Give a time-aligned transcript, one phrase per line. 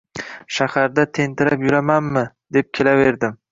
[0.55, 2.25] Shaharda tentirab yuramanmi,
[2.59, 3.41] deb kelaverdim.